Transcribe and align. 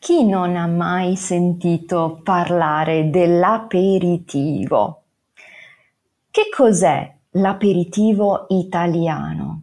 Chi 0.00 0.24
non 0.24 0.54
ha 0.54 0.68
mai 0.68 1.16
sentito 1.16 2.20
parlare 2.22 3.10
dell'aperitivo? 3.10 5.02
Che 6.30 6.42
cos'è 6.54 7.16
l'aperitivo 7.30 8.46
italiano? 8.50 9.62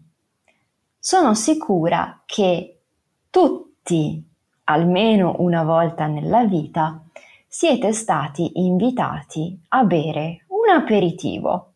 Sono 0.99 1.33
sicura 1.35 2.21
che 2.25 2.81
tutti, 3.29 4.21
almeno 4.65 5.35
una 5.37 5.63
volta 5.63 6.05
nella 6.07 6.43
vita, 6.43 7.01
siete 7.47 7.93
stati 7.93 8.59
invitati 8.59 9.57
a 9.69 9.85
bere 9.85 10.45
un 10.47 10.69
aperitivo 10.69 11.74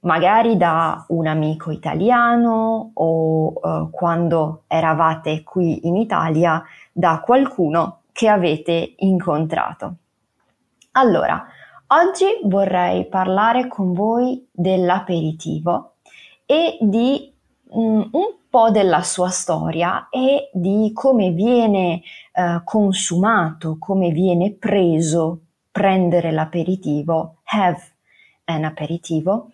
magari 0.00 0.56
da 0.56 1.04
un 1.08 1.26
amico 1.26 1.70
italiano 1.70 2.90
o 2.94 3.52
eh, 3.52 3.88
quando 3.90 4.62
eravate 4.66 5.42
qui 5.42 5.86
in 5.86 5.96
Italia 5.96 6.62
da 6.92 7.20
qualcuno 7.24 8.02
che 8.12 8.28
avete 8.28 8.94
incontrato. 8.98 9.94
Allora, 10.92 11.44
oggi 11.88 12.24
vorrei 12.44 13.06
parlare 13.06 13.68
con 13.68 13.92
voi 13.92 14.46
dell'aperitivo 14.50 15.94
e 16.44 16.78
di 16.80 17.32
mh, 17.70 17.80
mm, 17.80 18.00
un 18.12 18.36
po' 18.50 18.70
della 18.70 19.02
sua 19.02 19.28
storia 19.28 20.08
e 20.10 20.50
di 20.52 20.90
come 20.94 21.30
viene 21.30 22.02
eh, 22.32 22.60
consumato, 22.64 23.76
come 23.78 24.10
viene 24.10 24.52
preso 24.52 25.40
prendere 25.70 26.32
l'aperitivo, 26.32 27.36
have 27.44 27.80
an 28.44 28.64
aperitivo 28.64 29.50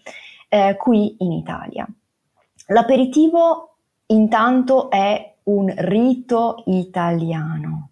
eh, 0.55 0.77
qui 0.77 1.17
in 1.19 1.33
Italia. 1.33 1.85
L'aperitivo 2.69 3.79
intanto 4.07 4.89
è 4.89 5.35
un 5.45 5.73
rito 5.77 6.63
italiano 6.67 7.91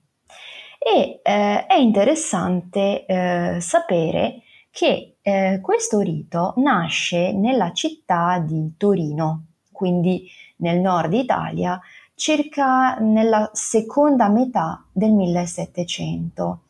e 0.78 1.20
eh, 1.22 1.66
è 1.66 1.74
interessante 1.74 3.04
eh, 3.04 3.56
sapere 3.60 4.42
che 4.70 5.16
eh, 5.20 5.58
questo 5.60 5.98
rito 5.98 6.54
nasce 6.58 7.32
nella 7.32 7.72
città 7.72 8.38
di 8.38 8.74
Torino, 8.76 9.46
quindi 9.72 10.28
nel 10.58 10.78
nord 10.78 11.12
Italia, 11.14 11.80
circa 12.14 12.94
nella 12.98 13.50
seconda 13.52 14.28
metà 14.28 14.84
del 14.92 15.10
1700 15.10 16.60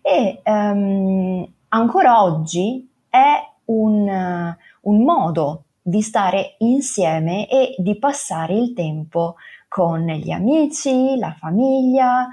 e 0.00 0.40
ehm, 0.44 1.52
ancora 1.68 2.22
oggi 2.22 2.88
è 3.08 3.48
un, 3.64 4.56
un 4.82 5.02
modo 5.02 5.64
di 5.82 6.02
stare 6.02 6.56
insieme 6.58 7.48
e 7.48 7.74
di 7.78 7.98
passare 7.98 8.54
il 8.54 8.72
tempo 8.72 9.36
con 9.68 10.06
gli 10.06 10.30
amici, 10.30 11.16
la 11.16 11.34
famiglia, 11.38 12.28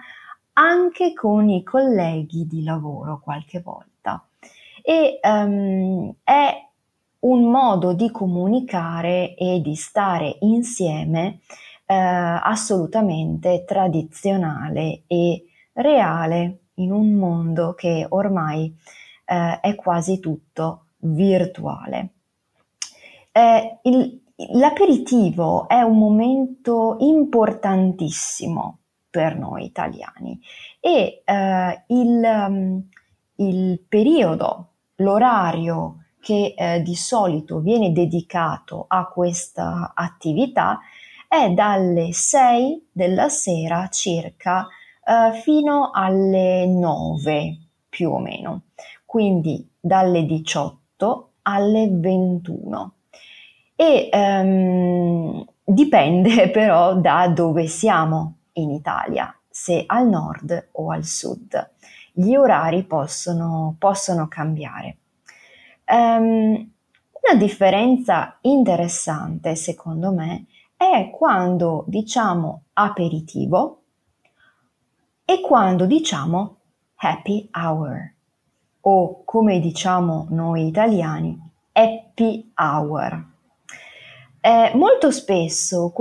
anche 0.53 1.13
con 1.13 1.49
i 1.49 1.63
colleghi 1.63 2.47
di 2.47 2.63
lavoro 2.63 3.19
qualche 3.23 3.61
volta. 3.61 4.23
E 4.81 5.19
um, 5.21 6.13
è 6.23 6.67
un 7.19 7.49
modo 7.49 7.93
di 7.93 8.09
comunicare 8.11 9.35
e 9.35 9.59
di 9.61 9.75
stare 9.75 10.37
insieme 10.41 11.39
eh, 11.85 11.95
assolutamente 11.95 13.63
tradizionale 13.65 15.03
e 15.07 15.45
reale 15.73 16.59
in 16.75 16.91
un 16.91 17.13
mondo 17.13 17.73
che 17.73 18.05
ormai 18.07 18.73
eh, 19.25 19.59
è 19.59 19.75
quasi 19.75 20.19
tutto 20.19 20.85
virtuale. 20.99 22.09
Eh, 23.37 23.79
il, 23.83 24.19
l'aperitivo 24.53 25.67
è 25.67 25.79
un 25.81 25.99
momento 25.99 26.95
importantissimo 26.97 28.79
per 29.11 29.37
noi 29.37 29.63
italiani 29.63 30.39
e 30.79 31.21
eh, 31.23 31.83
il, 31.85 32.21
um, 32.23 32.83
il, 33.35 33.79
periodo, 33.87 34.69
l'orario 34.95 36.05
che 36.19 36.55
eh, 36.57 36.81
di 36.81 36.95
solito 36.95 37.59
viene 37.59 37.91
dedicato 37.91 38.85
a 38.87 39.05
questa 39.05 39.91
attività 39.93 40.79
è 41.27 41.51
dalle 41.51 42.13
6 42.13 42.87
della 42.91 43.29
sera 43.29 43.87
circa 43.89 44.67
eh, 45.05 45.39
fino 45.41 45.91
alle 45.93 46.65
9 46.65 47.57
più 47.87 48.13
o 48.13 48.17
meno, 48.17 48.63
quindi 49.05 49.69
dalle 49.79 50.25
18 50.25 51.33
alle 51.43 51.87
21 51.91 52.93
e 53.79 54.09
um, 54.11 55.45
dipende 55.63 56.49
però 56.51 56.95
da 56.95 57.27
dove 57.27 57.67
siamo 57.67 58.37
in 58.53 58.71
Italia, 58.71 59.33
se 59.47 59.83
al 59.85 60.09
nord 60.09 60.69
o 60.73 60.91
al 60.91 61.05
sud. 61.05 61.71
Gli 62.11 62.35
orari 62.35 62.83
possono, 62.83 63.75
possono 63.77 64.27
cambiare. 64.27 64.97
Um, 65.85 66.71
una 67.29 67.37
differenza 67.37 68.37
interessante, 68.41 69.55
secondo 69.55 70.11
me, 70.11 70.45
è 70.75 71.11
quando 71.11 71.83
diciamo 71.87 72.63
aperitivo 72.73 73.81
e 75.23 75.41
quando 75.41 75.85
diciamo 75.85 76.55
happy 76.95 77.49
hour 77.51 78.13
o 78.81 79.23
come 79.23 79.59
diciamo 79.59 80.27
noi 80.29 80.67
italiani 80.67 81.39
happy 81.73 82.51
hour. 82.55 83.36
Eh, 84.47 84.71
molto 84.75 85.11
spesso 85.11 85.91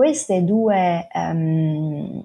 due, 0.45 1.09
um, 1.13 2.23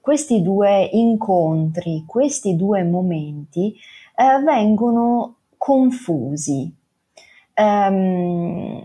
questi 0.00 0.42
due 0.42 0.88
incontri, 0.92 2.04
questi 2.06 2.54
due 2.54 2.84
momenti 2.84 3.74
eh, 4.14 4.40
vengono 4.44 5.38
confusi. 5.56 6.72
Um, 7.56 8.80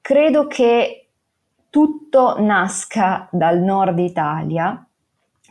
credo 0.00 0.46
che 0.46 1.08
tutto 1.68 2.40
nasca 2.40 3.28
dal 3.30 3.58
nord 3.58 3.98
Italia 3.98 4.82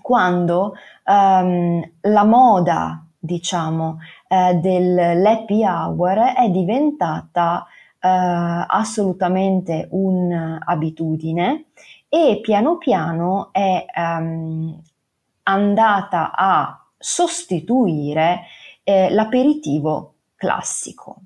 quando 0.02 0.74
um, 1.06 1.92
la 2.02 2.24
moda, 2.24 3.06
diciamo, 3.20 4.00
eh, 4.28 4.56
dell'happy 4.56 5.64
hour 5.64 6.34
è 6.34 6.50
diventata 6.50 7.68
assolutamente 8.08 9.88
un'abitudine 9.92 11.66
e 12.10 12.40
piano 12.42 12.78
piano 12.78 13.50
è 13.52 13.86
um, 13.96 14.82
andata 15.44 16.32
a 16.36 16.86
sostituire 16.98 18.42
eh, 18.84 19.10
l'aperitivo 19.10 20.16
classico. 20.36 21.18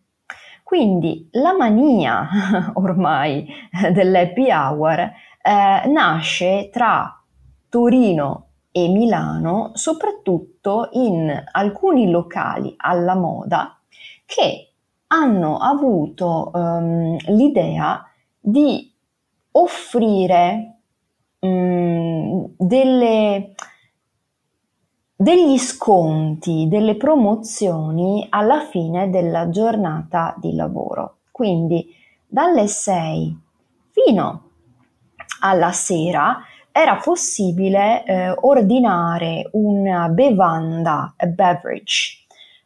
Quindi 0.63 1.29
la 1.33 1.55
mania 1.55 2.27
ormai 2.73 3.47
dell'happy 3.91 4.51
hour 4.51 4.99
eh, 4.99 5.87
nasce 5.87 6.69
tra 6.71 7.21
Torino 7.69 8.47
e 8.71 8.87
Milano, 8.89 9.71
soprattutto 9.75 10.89
in 10.93 11.43
alcuni 11.51 12.09
locali 12.09 12.73
alla 12.77 13.15
moda 13.15 13.79
che 14.25 14.73
hanno 15.15 15.57
avuto 15.57 16.51
um, 16.53 17.15
l'idea 17.27 18.05
di 18.37 18.93
offrire 19.51 20.79
um, 21.39 22.53
delle, 22.57 23.55
degli 25.15 25.57
sconti, 25.57 26.67
delle 26.67 26.95
promozioni 26.97 28.27
alla 28.29 28.59
fine 28.65 29.09
della 29.09 29.49
giornata 29.49 30.35
di 30.37 30.53
lavoro. 30.53 31.19
Quindi 31.31 31.87
dalle 32.27 32.67
6 32.67 33.39
fino 33.91 34.41
alla 35.39 35.71
sera 35.71 36.39
era 36.71 36.97
possibile 36.97 38.03
eh, 38.03 38.33
ordinare 38.41 39.47
una 39.53 40.09
bevanda, 40.09 41.13
a 41.15 41.25
beverage, 41.25 42.25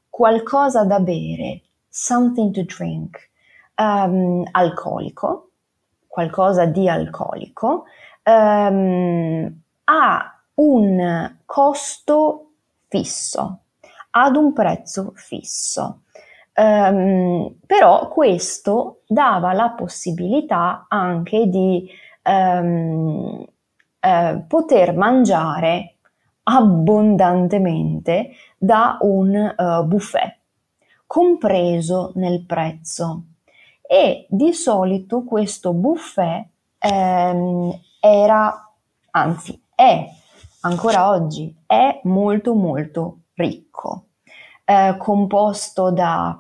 qualcosa 0.10 0.84
da 0.84 1.00
bere, 1.00 1.62
something 2.00 2.54
to 2.54 2.64
drink, 2.64 3.30
um, 3.76 4.48
alcolico, 4.52 5.50
qualcosa 6.08 6.66
di 6.66 6.88
alcolico, 6.88 7.86
um, 8.24 9.62
a 9.84 10.42
un 10.56 11.36
costo 11.46 12.52
fisso, 12.88 13.60
ad 14.12 14.36
un 14.36 14.54
prezzo 14.54 15.12
fisso. 15.16 16.04
Um, 16.56 17.56
però 17.66 18.10
questo 18.10 19.02
dava 19.08 19.54
la 19.54 19.70
possibilità 19.70 20.86
anche 20.90 21.48
di 21.48 21.90
um, 22.24 23.46
uh, 24.02 24.48
poter 24.48 24.94
mangiare 24.94 25.96
abbondantemente 26.44 28.32
da 28.58 28.98
un 29.02 29.56
uh, 29.56 29.86
buffet, 29.86 30.39
compreso 31.10 32.12
nel 32.18 32.46
prezzo. 32.46 33.24
E 33.82 34.28
di 34.30 34.54
solito 34.54 35.24
questo 35.24 35.74
buffet 35.74 36.46
um, 36.82 37.76
era, 38.00 38.72
anzi 39.10 39.60
è 39.74 40.08
ancora 40.62 41.10
oggi, 41.10 41.52
è 41.66 42.00
molto 42.04 42.54
molto 42.54 43.22
ricco, 43.34 44.04
eh, 44.64 44.98
composto 45.00 45.90
da 45.90 46.40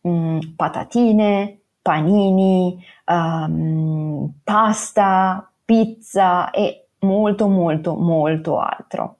mh, 0.00 0.10
mm, 0.10 0.38
patatine, 0.56 1.60
panini, 1.80 2.76
um, 3.06 4.32
pasta, 4.42 5.48
pizza 5.64 6.50
e 6.50 6.88
molto 7.00 7.46
molto 7.46 7.94
molto 7.94 8.58
altro. 8.58 9.18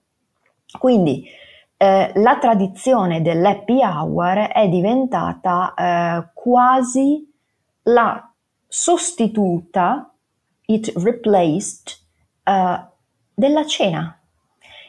Quindi 0.77 1.25
eh, 1.79 2.13
la 2.17 2.39
tradizione 2.39 3.23
dell'happy 3.23 3.81
hour 3.83 4.49
è 4.49 4.69
diventata 4.69 5.75
eh, 5.75 6.29
quasi 6.35 7.25
la 7.85 8.31
sostituta, 8.67 10.13
it 10.67 10.93
replaced, 10.97 11.97
uh, 12.45 12.85
della 13.33 13.65
cena. 13.65 14.19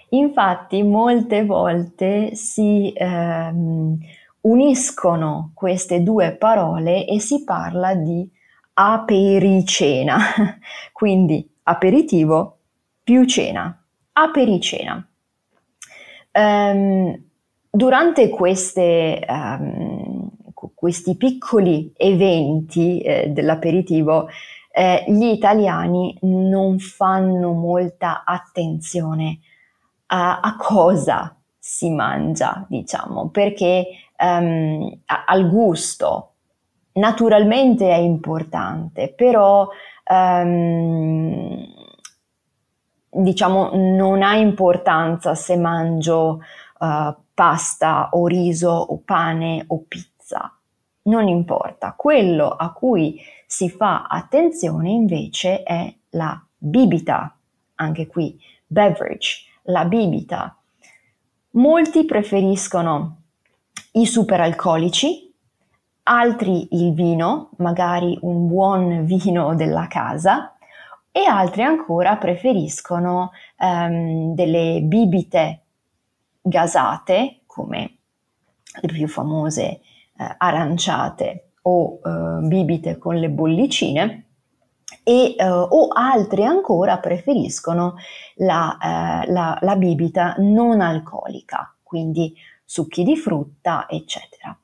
Infatti 0.10 0.82
molte 0.82 1.46
volte 1.46 2.34
si 2.34 2.92
ehm, 2.96 3.98
uniscono 4.42 5.52
queste 5.54 6.02
due 6.02 6.32
parole 6.32 7.06
e 7.06 7.20
si 7.20 7.44
parla 7.44 7.94
di 7.94 8.28
apericena, 8.74 10.18
quindi 10.92 11.48
aperitivo 11.64 12.58
più 13.04 13.26
cena, 13.26 13.82
apericena. 14.14 15.08
Um, 16.32 17.24
durante 17.70 18.30
queste, 18.30 19.26
um, 19.28 20.30
questi 20.74 21.16
piccoli 21.16 21.92
eventi 21.96 23.00
eh, 23.02 23.30
dell'aperitivo, 23.30 24.28
eh, 24.72 25.04
gli 25.08 25.26
italiani 25.26 26.18
non 26.22 26.80
fanno 26.80 27.52
molta 27.54 28.24
attenzione 28.26 29.40
a, 30.08 30.40
a 30.40 30.56
cosa 30.58 31.36
si 31.58 31.90
mangia, 31.90 32.66
diciamo, 32.68 33.30
perché 33.30 33.86
um, 34.18 35.00
al 35.06 35.50
gusto 35.50 36.32
naturalmente 36.94 37.90
è 37.90 37.98
importante, 37.98 39.14
però 39.16 39.68
um, 40.10 41.66
diciamo 43.22 43.72
non 43.74 44.22
ha 44.22 44.36
importanza 44.36 45.36
se 45.36 45.58
mangio 45.58 46.42
uh, 46.80 47.16
pasta 47.34 48.10
o 48.12 48.28
riso 48.28 48.70
o 48.70 49.02
pane 49.04 49.64
o 49.68 49.84
pizza, 49.88 50.54
non 51.04 51.28
importa. 51.28 51.94
Quello 51.96 52.50
a 52.50 52.72
cui 52.72 53.20
si 53.46 53.70
fa 53.70 54.08
attenzione 54.08 54.90
invece 54.90 55.64
è 55.64 55.94
la 56.12 56.42
bibita, 56.58 57.36
anche 57.76 58.08
qui 58.08 58.40
beverage 58.66 59.46
la 59.64 59.86
bibita. 59.86 60.56
Molti 61.52 62.06
preferiscono 62.06 63.18
i 63.94 64.06
superalcolici, 64.06 65.34
altri 66.04 66.68
il 66.72 66.94
vino, 66.94 67.52
magari 67.58 68.18
un 68.22 68.48
buon 68.48 69.06
vino 69.06 69.56
della 69.56 69.88
casa, 69.88 70.54
e 71.22 71.26
altri 71.26 71.64
ancora 71.64 72.18
preferiscono 72.18 73.32
um, 73.58 74.34
delle 74.34 74.80
bibite 74.82 75.64
gasate, 76.42 77.42
come 77.46 77.98
le 78.82 78.88
più 78.94 79.08
famose 79.08 79.64
eh, 79.64 79.82
aranciate 80.38 81.52
o 81.64 82.00
eh, 82.04 82.48
bibite 82.48 82.98
con 82.98 83.16
le 83.16 83.30
bollicine, 83.30 84.26
e, 85.04 85.36
uh, 85.40 85.44
o 85.44 85.88
altri 85.88 86.44
ancora 86.44 87.00
preferiscono 87.00 87.96
la, 88.36 88.78
uh, 88.80 89.32
la, 89.32 89.58
la, 89.62 89.76
bibita 89.76 90.36
non 90.38 90.82
alcolica, 90.82 91.74
quindi 91.82 92.36
succhi 92.64 93.04
di 93.04 93.16
frutta, 93.18 93.88
eccetera. 93.90 94.58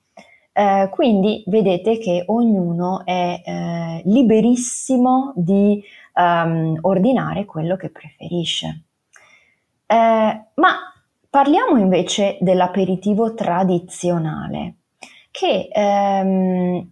Uh, 0.54 0.90
quindi 0.90 1.44
vedete 1.48 1.98
che 1.98 2.24
ognuno 2.28 3.04
è 3.06 4.01
liberissimo 4.06 5.34
di 5.36 5.84
um, 6.15 6.77
ordinare 6.81 7.45
quello 7.45 7.75
che 7.75 7.89
preferisce. 7.89 8.83
ma 9.88 10.75
parliamo 11.29 11.77
invece 11.77 12.38
dell'aperitivo 12.39 13.33
tradizionale, 13.33 14.75
che 15.31 15.69
um, 15.73 16.89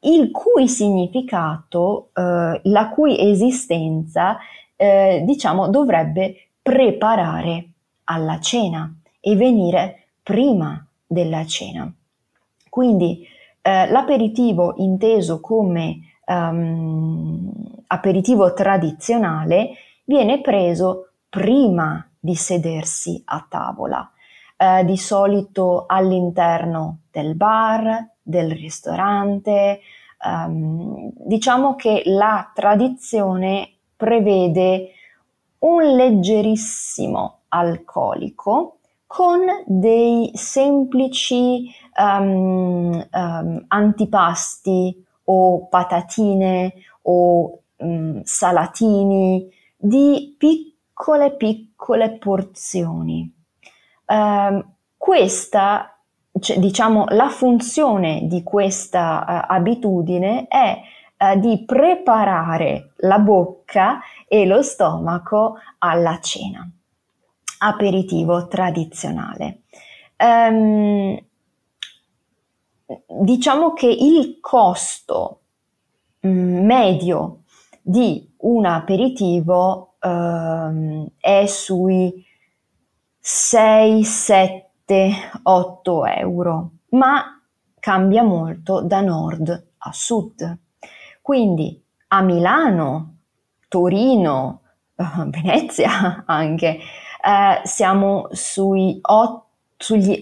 il 0.00 0.30
cui 0.30 0.68
significato, 0.68 2.10
eh, 2.14 2.60
la 2.62 2.88
cui 2.90 3.18
esistenza, 3.18 4.38
eh, 4.76 5.22
diciamo, 5.24 5.68
dovrebbe 5.68 6.50
preparare 6.62 7.70
alla 8.04 8.38
cena 8.40 8.92
e 9.20 9.34
venire 9.34 10.08
prima 10.22 10.86
della 11.06 11.44
cena. 11.46 11.92
Quindi 12.68 13.26
eh, 13.60 13.90
l'aperitivo 13.90 14.74
inteso 14.76 15.40
come 15.40 16.07
um, 16.28 17.50
aperitivo 17.86 18.52
tradizionale 18.52 19.70
viene 20.04 20.40
preso 20.40 21.10
prima 21.28 22.06
di 22.18 22.34
sedersi 22.34 23.20
a 23.26 23.44
tavola, 23.48 24.10
eh, 24.56 24.84
di 24.84 24.96
solito 24.96 25.84
all'interno 25.86 27.00
del 27.10 27.34
bar, 27.34 28.16
del 28.22 28.52
ristorante. 28.52 29.80
Um, 30.20 31.12
diciamo 31.14 31.76
che 31.76 32.02
la 32.06 32.50
tradizione 32.52 33.70
prevede 33.96 34.90
un 35.60 35.82
leggerissimo 35.94 37.40
alcolico 37.48 38.78
con 39.06 39.40
dei 39.64 40.30
semplici 40.34 41.70
um, 41.96 43.08
um, 43.12 43.64
antipasti 43.68 45.06
o 45.30 45.66
patatine 45.68 46.74
o 47.02 47.60
um, 47.76 48.22
salatini 48.22 49.48
di 49.76 50.34
piccole 50.38 51.36
piccole 51.36 52.18
porzioni. 52.18 53.32
questa 54.96 55.98
cioè, 56.40 56.58
diciamo, 56.58 57.06
la 57.08 57.28
funzione 57.28 58.20
di 58.24 58.42
questa 58.42 59.46
uh, 59.48 59.52
abitudine 59.52 60.46
è 60.48 60.80
uh, 61.16 61.38
di 61.38 61.64
preparare 61.64 62.92
la 62.98 63.18
bocca 63.18 64.00
e 64.26 64.46
lo 64.46 64.62
stomaco 64.62 65.56
alla 65.78 66.18
cena. 66.20 66.68
Aperitivo 67.58 68.46
tradizionale. 68.46 69.62
Um, 70.18 71.18
diciamo 73.20 73.72
che 73.72 73.86
il 73.86 74.38
costo 74.40 75.40
um, 76.20 76.64
medio 76.64 77.42
di 77.80 78.34
un 78.38 78.66
aperitivo 78.66 79.94
um, 80.00 81.06
è 81.18 81.46
sui 81.46 82.24
6-7 83.22 84.66
7-8 84.88 86.18
euro, 86.18 86.70
ma 86.90 87.42
cambia 87.78 88.22
molto 88.22 88.80
da 88.80 89.02
nord 89.02 89.70
a 89.76 89.92
sud. 89.92 90.58
Quindi 91.20 91.84
a 92.08 92.22
Milano, 92.22 93.16
Torino, 93.68 94.62
Venezia 95.28 96.24
anche, 96.26 96.78
eh, 96.78 97.60
siamo 97.64 98.28
sui 98.30 98.98
ot- 99.02 99.44
sugli 99.76 100.16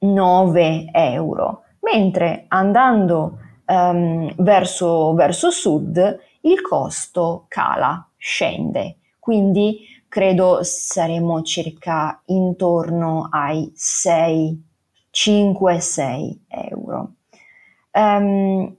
8-9 0.00 0.88
euro, 0.92 1.62
mentre 1.80 2.44
andando 2.48 3.38
um, 3.66 4.32
verso, 4.36 5.14
verso 5.14 5.50
sud 5.50 6.18
il 6.42 6.60
costo 6.60 7.44
cala, 7.48 8.08
scende, 8.16 8.96
quindi 9.18 9.80
credo 10.08 10.60
saremo 10.62 11.42
circa 11.42 12.22
intorno 12.26 13.28
ai 13.30 13.70
6, 13.74 14.62
5-6 15.12 16.36
euro. 16.48 17.12
Um, 17.92 18.76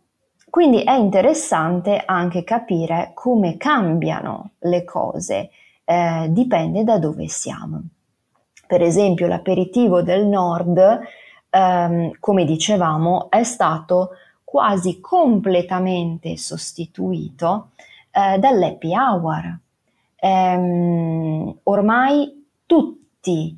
quindi 0.50 0.82
è 0.82 0.94
interessante 0.94 2.02
anche 2.04 2.44
capire 2.44 3.12
come 3.14 3.58
cambiano 3.58 4.52
le 4.60 4.84
cose, 4.84 5.52
eh, 5.86 6.28
dipende 6.30 6.84
da 6.84 6.98
dove 6.98 7.28
siamo. 7.28 7.84
Per 8.70 8.84
esempio 8.84 9.26
l'aperitivo 9.26 10.04
del 10.04 10.28
nord, 10.28 11.00
ehm, 11.50 12.12
come 12.20 12.46
dicevamo, 12.46 13.32
è 13.32 13.42
stato 13.42 14.12
quasi 14.44 15.00
completamente 15.00 16.38
sostituito 16.38 17.72
eh, 18.12 18.38
dall'happy 18.38 18.96
hour. 18.96 19.58
Ehm, 20.18 21.58
ormai 21.64 22.46
tutti 22.68 23.58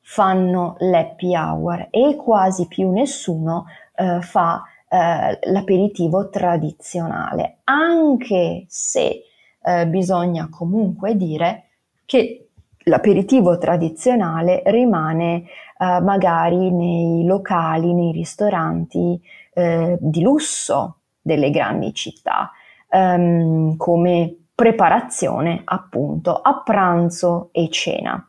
fanno 0.00 0.76
l'happy 0.78 1.34
hour 1.34 1.88
e 1.90 2.14
quasi 2.14 2.68
più 2.68 2.92
nessuno 2.92 3.66
eh, 3.96 4.20
fa 4.20 4.62
eh, 4.88 5.40
l'aperitivo 5.50 6.28
tradizionale, 6.28 7.56
anche 7.64 8.64
se 8.68 9.24
eh, 9.60 9.86
bisogna 9.88 10.46
comunque 10.48 11.16
dire 11.16 11.64
che 12.04 12.45
l'aperitivo 12.88 13.58
tradizionale 13.58 14.62
rimane 14.66 15.44
eh, 15.78 16.00
magari 16.00 16.70
nei 16.70 17.24
locali, 17.24 17.92
nei 17.92 18.12
ristoranti 18.12 19.20
eh, 19.54 19.96
di 20.00 20.22
lusso 20.22 20.98
delle 21.20 21.50
grandi 21.50 21.92
città, 21.92 22.52
ehm, 22.88 23.76
come 23.76 24.36
preparazione 24.54 25.62
appunto 25.64 26.40
a 26.40 26.62
pranzo 26.62 27.48
e 27.52 27.68
cena. 27.70 28.24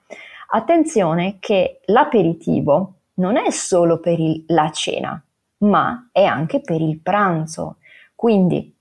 Attenzione 0.49 1.37
che 1.39 1.81
l'aperitivo 1.85 2.93
non 3.15 3.37
è 3.37 3.51
solo 3.51 3.99
per 3.99 4.19
il, 4.19 4.43
la 4.47 4.71
cena, 4.71 5.21
ma 5.59 6.09
è 6.11 6.23
anche 6.23 6.61
per 6.61 6.81
il 6.81 6.99
pranzo. 6.99 7.77
Quindi 8.15 8.73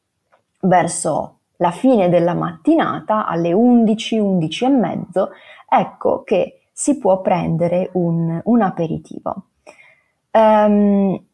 verso 0.61 1.36
la 1.59 1.71
fine 1.71 2.09
della 2.09 2.35
mattinata, 2.35 3.27
alle 3.27 3.53
11, 3.53 4.19
11 4.19 4.65
e 4.65 4.69
mezzo, 4.69 5.31
ecco 5.69 6.23
che 6.23 6.61
si 6.73 6.99
può 6.99 7.21
prendere 7.21 7.91
un, 7.95 8.41
un 8.45 8.63
aperitivo. 8.63 9.45
Um, 10.31 11.25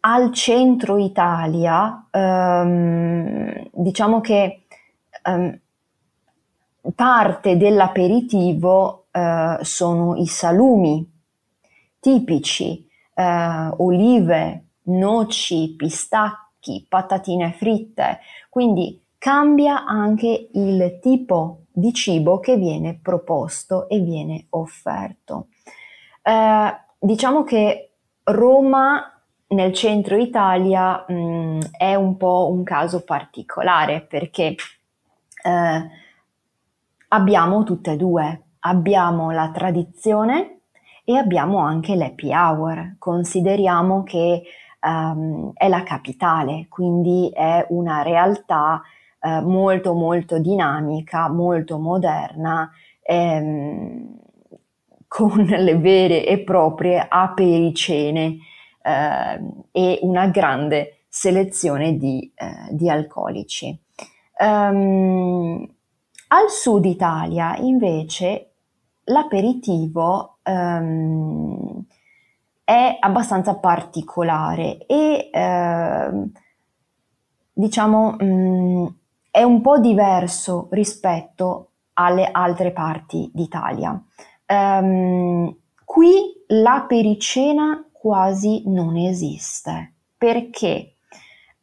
al 0.00 0.32
centro 0.32 0.96
Italia, 0.96 2.06
um, 2.10 3.68
diciamo 3.72 4.20
che 4.20 4.62
um, 5.24 5.58
parte 6.94 7.56
dell'aperitivo 7.56 9.06
uh, 9.10 9.62
sono 9.62 10.16
i 10.16 10.26
salumi 10.26 11.06
tipici, 11.98 12.88
uh, 13.14 13.82
olive, 13.82 14.64
noci, 14.84 15.74
pistacchi, 15.76 16.86
patatine 16.88 17.52
fritte, 17.52 18.20
quindi 18.48 18.98
cambia 19.20 19.84
anche 19.84 20.48
il 20.54 20.98
tipo 21.02 21.64
di 21.70 21.92
cibo 21.92 22.40
che 22.40 22.56
viene 22.56 22.98
proposto 23.00 23.86
e 23.86 24.00
viene 24.00 24.46
offerto. 24.48 25.48
Uh, 26.22 26.72
diciamo 26.98 27.44
che 27.44 27.90
Roma 28.24 29.12
nel 29.48 29.74
centro 29.74 30.16
Italia 30.16 31.04
mh, 31.06 31.12
mm, 31.12 31.60
è 31.76 31.94
un 31.96 32.16
po' 32.16 32.50
un 32.50 32.62
caso 32.62 33.04
particolare 33.04 34.00
perché 34.00 34.54
eh, 35.42 35.90
abbiamo 37.08 37.62
tutte 37.64 37.92
e 37.92 37.96
due, 37.96 38.42
abbiamo 38.60 39.32
la 39.32 39.50
tradizione 39.50 40.60
e 41.04 41.16
abbiamo 41.16 41.58
anche 41.58 41.94
l'happy 41.94 42.32
hour. 42.32 42.94
Consideriamo 42.98 44.02
che 44.02 44.44
um, 44.80 45.50
è 45.54 45.68
la 45.68 45.82
capitale, 45.82 46.66
quindi 46.70 47.30
è 47.34 47.66
una 47.68 48.02
realtà 48.02 48.80
uh, 49.20 49.48
molto 49.48 49.94
molto 49.94 50.38
dinamica, 50.38 51.28
molto 51.28 51.78
moderna. 51.78 52.70
Ehm, 53.02 54.18
con 55.10 55.42
le 55.50 55.76
vere 55.76 56.24
e 56.24 56.38
proprie 56.38 57.04
apericene 57.08 58.38
eh, 58.80 59.40
e 59.72 59.98
una 60.02 60.28
grande 60.28 61.00
selezione 61.08 61.96
di, 61.96 62.32
eh, 62.32 62.68
di 62.70 62.88
alcolici. 62.88 63.76
Um, 64.38 65.68
al 66.28 66.48
sud 66.48 66.84
Italia 66.84 67.56
invece 67.56 68.52
l'aperitivo 69.04 70.38
um, 70.44 71.84
è 72.62 72.96
abbastanza 73.00 73.56
particolare 73.56 74.86
e 74.86 75.28
uh, 75.32 76.30
diciamo 77.52 78.16
um, 78.20 78.94
è 79.40 79.42
un 79.42 79.62
po' 79.62 79.78
diverso 79.78 80.68
rispetto 80.70 81.70
alle 81.94 82.28
altre 82.30 82.72
parti 82.72 83.30
d'Italia. 83.32 83.98
Um, 84.46 85.56
qui 85.82 86.44
la 86.48 86.84
pericena 86.86 87.82
quasi 87.90 88.64
non 88.66 88.98
esiste 88.98 89.94
perché 90.14 90.96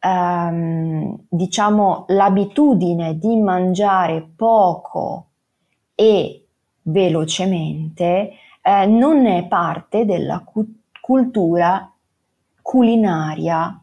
ehm, 0.00 1.26
diciamo 1.28 2.06
l'abitudine 2.08 3.16
di 3.16 3.36
mangiare 3.36 4.28
poco 4.34 5.26
e 5.94 6.46
velocemente 6.82 8.32
eh, 8.60 8.86
non 8.86 9.24
è 9.26 9.46
parte 9.46 10.04
della 10.04 10.40
cu- 10.40 10.80
cultura 11.00 11.88
culinaria 12.60 13.80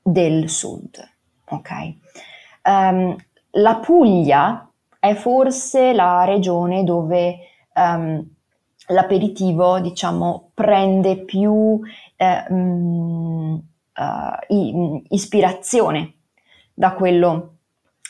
del 0.00 0.48
sud. 0.48 0.96
Ok? 1.50 2.06
Um, 2.68 3.16
la 3.52 3.76
Puglia 3.76 4.70
è 4.98 5.14
forse 5.14 5.94
la 5.94 6.24
regione 6.24 6.84
dove 6.84 7.38
um, 7.74 8.22
l'aperitivo, 8.88 9.80
diciamo, 9.80 10.50
prende 10.52 11.24
più 11.24 11.80
eh, 12.16 12.52
mh, 12.52 13.62
uh, 13.94 15.02
ispirazione 15.08 16.14
da 16.74 16.92
quello 16.92 17.54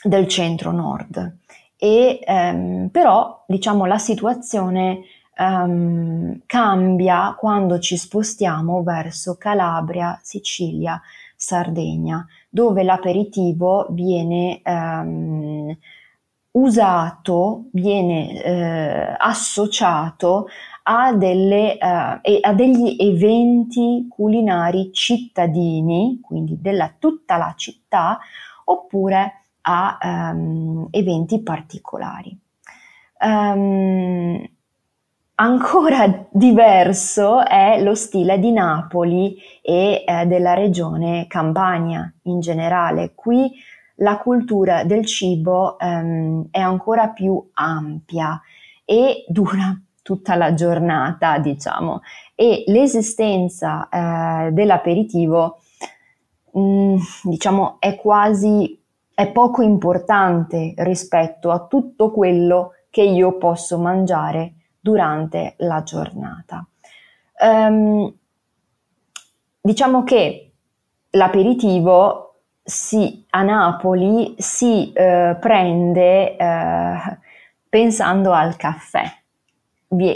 del 0.03 0.27
centro-nord. 0.27 1.37
E, 1.77 2.19
ehm, 2.21 2.89
però, 2.89 3.43
diciamo, 3.47 3.85
la 3.85 3.97
situazione 3.97 5.03
ehm, 5.35 6.41
cambia 6.45 7.35
quando 7.37 7.79
ci 7.79 7.97
spostiamo 7.97 8.83
verso 8.83 9.37
Calabria, 9.37 10.19
Sicilia, 10.21 11.01
Sardegna, 11.41 12.27
dove 12.49 12.83
l'aperitivo 12.83 13.87
viene 13.91 14.59
ehm, 14.61 15.77
usato, 16.51 17.69
viene 17.71 18.43
eh, 18.43 19.15
associato 19.17 20.47
a, 20.83 21.13
delle, 21.13 21.77
uh, 21.79 22.19
a, 22.41 22.53
degli 22.53 22.97
eventi 22.99 24.05
culinari 24.09 24.91
cittadini, 24.91 26.19
quindi 26.21 26.57
della 26.59 26.93
tutta 26.99 27.37
la 27.37 27.53
città, 27.55 28.19
oppure 28.65 29.45
a 29.61 29.97
um, 30.33 30.87
eventi 30.91 31.41
particolari. 31.41 32.37
Um, 33.21 34.45
ancora 35.39 36.27
diverso 36.31 37.45
è 37.45 37.81
lo 37.81 37.95
stile 37.95 38.39
di 38.39 38.51
Napoli 38.51 39.37
e 39.61 40.03
eh, 40.05 40.25
della 40.25 40.53
regione 40.53 41.25
Campania 41.27 42.11
in 42.23 42.39
generale. 42.39 43.13
Qui 43.15 43.51
la 43.95 44.17
cultura 44.17 44.83
del 44.83 45.05
cibo 45.05 45.75
um, 45.79 46.47
è 46.51 46.59
ancora 46.59 47.09
più 47.09 47.49
ampia 47.53 48.39
e 48.85 49.25
dura 49.27 49.77
tutta 50.01 50.35
la 50.35 50.53
giornata, 50.53 51.37
diciamo, 51.37 52.01
e 52.33 52.63
l'esistenza 52.67 53.87
eh, 53.89 54.51
dell'aperitivo, 54.51 55.59
mh, 56.53 56.61
mm, 56.61 56.97
diciamo, 57.23 57.75
è 57.77 57.95
quasi, 57.95 58.81
è 59.13 59.27
poco 59.27 59.61
importante 59.61 60.73
rispetto 60.77 61.51
a 61.51 61.67
tutto 61.67 62.09
quello 62.09 62.71
che 62.89 63.03
io 63.03 63.37
posso 63.37 63.77
mangiare 63.77 64.53
durante 64.79 65.55
la 65.57 65.83
giornata. 65.83 66.65
Um, 67.41 68.13
diciamo 69.61 70.03
che 70.03 70.51
l'aperitivo 71.11 72.29
si, 72.63 73.25
a 73.31 73.41
Napoli 73.41 74.35
si 74.37 74.91
eh, 74.93 75.37
prende 75.39 76.37
eh, 76.37 77.17
pensando 77.67 78.31
al 78.31 78.55
caffè 78.55 79.03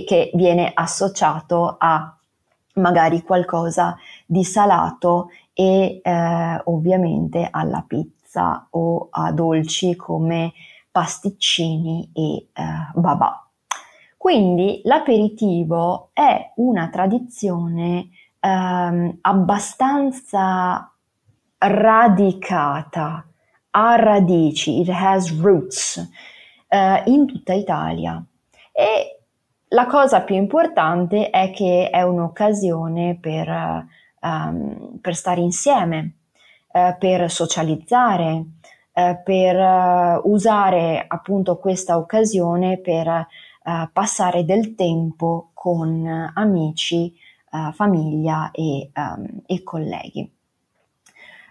che 0.06 0.30
viene 0.36 0.72
associato 0.74 1.76
a 1.80 2.16
magari 2.76 3.24
qualcosa 3.24 3.98
di 4.26 4.44
salato 4.44 5.30
e 5.54 6.00
eh, 6.04 6.62
ovviamente 6.66 7.48
alla 7.50 7.84
pizza 7.88 8.68
o 8.72 9.08
a 9.10 9.32
dolci 9.32 9.96
come 9.96 10.54
pasticcini 10.92 12.12
e 12.14 12.36
eh, 12.36 12.64
babà. 12.94 13.43
Quindi 14.24 14.80
l'aperitivo 14.86 16.12
è 16.14 16.54
una 16.56 16.88
tradizione 16.88 18.08
ehm, 18.40 19.18
abbastanza 19.20 20.90
radicata, 21.58 23.28
ha 23.72 23.96
radici, 23.98 24.80
it 24.80 24.88
has 24.90 25.38
roots 25.42 26.10
eh, 26.70 27.04
in 27.08 27.28
tutta 27.28 27.52
Italia. 27.52 28.24
E 28.72 29.20
la 29.68 29.88
cosa 29.88 30.22
più 30.22 30.36
importante 30.36 31.30
è 31.30 31.52
che 31.52 31.90
è 31.92 32.02
un'occasione 32.04 33.18
per, 33.20 33.86
um, 34.22 35.00
per 35.02 35.16
stare 35.16 35.42
insieme, 35.42 36.14
uh, 36.72 36.96
per 36.98 37.30
socializzare, 37.30 38.46
uh, 38.94 39.22
per 39.22 39.56
uh, 39.58 40.32
usare 40.32 41.04
appunto 41.06 41.58
questa 41.58 41.98
occasione 41.98 42.78
per 42.78 43.28
passare 43.92 44.46
del 44.46 44.76
tempo 44.76 45.52
con 45.54 46.32
amici, 46.34 47.14
famiglia 47.74 48.52
e, 48.52 48.92
um, 48.96 49.42
e 49.46 49.64
colleghi. 49.64 50.30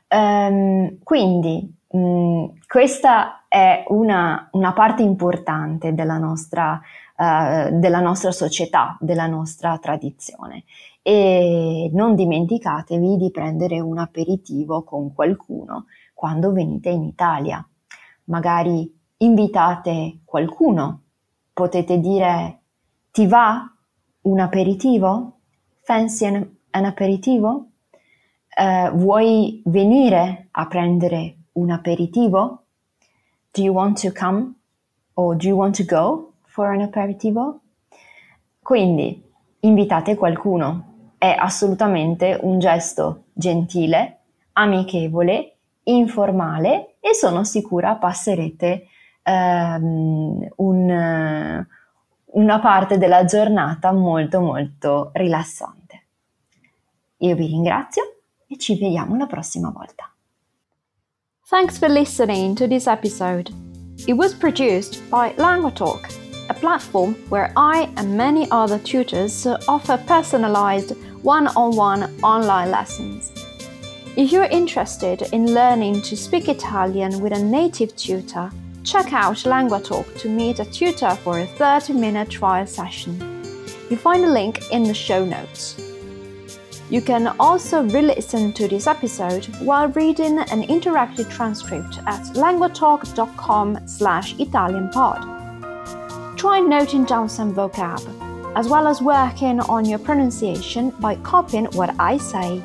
Um, 0.08 0.98
quindi 1.02 1.74
mh, 1.88 1.98
mm, 1.98 2.44
questa 2.66 3.46
è 3.48 3.84
una, 3.88 4.48
una, 4.52 4.72
parte 4.74 5.02
importante 5.02 5.94
della 5.94 6.18
nostra 6.18 6.82
eh, 7.22 7.70
della 7.74 8.00
nostra 8.00 8.32
società, 8.32 8.96
della 8.98 9.28
nostra 9.28 9.78
tradizione. 9.78 10.64
E 11.02 11.88
non 11.92 12.16
dimenticatevi 12.16 13.16
di 13.16 13.30
prendere 13.30 13.78
un 13.78 13.98
aperitivo 13.98 14.82
con 14.82 15.14
qualcuno 15.14 15.86
quando 16.14 16.52
venite 16.52 16.88
in 16.90 17.04
Italia. 17.04 17.64
Magari 18.24 18.92
invitate 19.18 20.20
qualcuno, 20.24 21.00
potete 21.52 21.98
dire 21.98 22.60
ti 23.10 23.26
va 23.26 23.70
un 24.22 24.38
aperitivo? 24.40 25.38
Fancy 25.82 26.26
an, 26.26 26.56
an 26.70 26.84
aperitivo? 26.84 27.66
Uh, 28.54 28.90
vuoi 28.96 29.62
venire 29.64 30.48
a 30.50 30.66
prendere 30.66 31.36
un 31.52 31.70
aperitivo? 31.70 32.64
Do 33.50 33.62
you 33.62 33.74
want 33.74 34.00
to 34.02 34.12
come? 34.12 34.54
Or 35.14 35.36
do 35.36 35.46
you 35.46 35.56
want 35.56 35.76
to 35.76 35.84
go? 35.84 36.32
for 36.52 36.70
an 36.70 36.82
aperitivo? 36.82 37.60
Quindi 38.60 39.20
invitate 39.60 40.16
qualcuno, 40.16 41.14
è 41.16 41.34
assolutamente 41.36 42.38
un 42.42 42.58
gesto 42.58 43.24
gentile, 43.32 44.18
amichevole, 44.52 45.56
informale 45.84 46.96
e 47.00 47.14
sono 47.14 47.42
sicura 47.42 47.94
passerete 47.94 48.86
um, 49.24 50.48
un, 50.56 51.66
una 52.24 52.58
parte 52.60 52.98
della 52.98 53.24
giornata 53.24 53.92
molto 53.92 54.40
molto 54.40 55.10
rilassante. 55.14 56.02
Io 57.18 57.34
vi 57.34 57.46
ringrazio 57.46 58.16
e 58.46 58.56
ci 58.58 58.78
vediamo 58.78 59.16
la 59.16 59.26
prossima 59.26 59.70
volta. 59.70 60.10
Thanks 61.48 61.78
for 61.78 61.88
listening 61.88 62.56
to 62.56 62.66
this 62.66 62.86
episode. 62.86 63.52
It 64.06 64.14
was 64.14 64.34
produced 64.34 65.00
by 65.10 65.34
LanguaTalk 65.36 66.22
a 66.48 66.54
platform 66.54 67.14
where 67.30 67.52
I 67.56 67.88
and 67.96 68.16
many 68.16 68.46
other 68.50 68.78
tutors 68.78 69.46
offer 69.68 69.96
personalized 70.06 70.92
one 71.22 71.46
on 71.48 71.76
one 71.76 72.02
online 72.22 72.70
lessons. 72.70 73.32
If 74.16 74.32
you're 74.32 74.44
interested 74.50 75.22
in 75.32 75.54
learning 75.54 76.02
to 76.02 76.16
speak 76.16 76.48
Italian 76.48 77.20
with 77.20 77.32
a 77.32 77.42
native 77.42 77.96
tutor, 77.96 78.50
check 78.84 79.12
out 79.12 79.36
LanguaTalk 79.36 80.18
to 80.20 80.28
meet 80.28 80.58
a 80.58 80.64
tutor 80.64 81.14
for 81.16 81.40
a 81.40 81.46
30 81.46 81.92
minute 81.92 82.30
trial 82.30 82.66
session. 82.66 83.18
You 83.90 83.96
find 83.96 84.24
a 84.24 84.30
link 84.30 84.70
in 84.70 84.82
the 84.84 84.94
show 84.94 85.24
notes. 85.24 85.80
You 86.90 87.00
can 87.00 87.28
also 87.40 87.82
re-listen 87.82 88.52
to 88.54 88.68
this 88.68 88.86
episode 88.86 89.46
while 89.60 89.88
reading 89.88 90.38
an 90.38 90.62
interactive 90.68 91.30
transcript 91.30 91.98
at 92.06 92.22
languatalk.com 92.34 93.86
slash 93.86 94.34
italianpod 94.34 95.42
try 96.42 96.58
noting 96.58 97.04
down 97.04 97.28
some 97.28 97.54
vocab, 97.54 98.02
as 98.56 98.66
well 98.66 98.88
as 98.88 99.00
working 99.00 99.60
on 99.60 99.84
your 99.84 100.00
pronunciation 100.00 100.90
by 100.98 101.14
copying 101.22 101.66
what 101.66 101.94
I 102.00 102.16
say. 102.16 102.60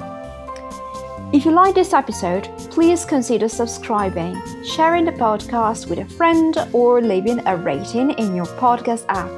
If 1.32 1.46
you 1.46 1.52
like 1.52 1.76
this 1.76 1.94
episode, 1.94 2.50
please 2.78 3.06
consider 3.06 3.50
subscribing, 3.50 4.40
sharing 4.64 5.04
the 5.04 5.12
podcast 5.12 5.90
with 5.90 5.98
a 5.98 6.06
friend, 6.06 6.56
or 6.74 7.02
leaving 7.02 7.42
a 7.48 7.58
rating 7.58 8.12
in 8.20 8.36
your 8.36 8.46
podcast 8.62 9.04
app. 9.10 9.32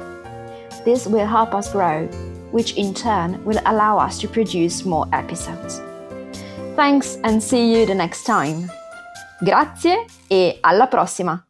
This 0.84 1.06
will 1.06 1.26
help 1.26 1.54
us 1.54 1.72
grow, 1.72 2.06
which 2.50 2.76
in 2.76 2.92
turn 2.92 3.42
will 3.46 3.58
allow 3.64 3.96
us 3.96 4.18
to 4.18 4.28
produce 4.28 4.84
more 4.84 5.08
episodes. 5.14 5.80
Thanks 6.76 7.16
and 7.24 7.42
see 7.42 7.72
you 7.72 7.86
the 7.86 7.94
next 7.94 8.24
time. 8.24 8.70
Grazie 9.42 10.04
e 10.28 10.58
alla 10.60 10.86
prossima! 10.86 11.49